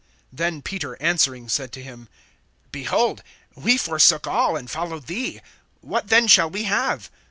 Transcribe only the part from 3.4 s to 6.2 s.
we forsook all, and followed thee; what